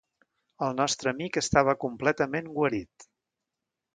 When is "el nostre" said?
0.67-1.11